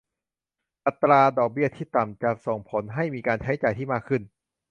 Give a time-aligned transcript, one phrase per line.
[0.85, 4.21] อัตราดอกเบี้ยที่ต่ำจะส่งผลให้มีการใช้จ่ายที่มากขึ้น